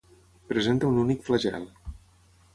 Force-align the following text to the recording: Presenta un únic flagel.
Presenta 0.53 0.89
un 0.93 0.97
únic 1.03 1.23
flagel. 1.29 1.71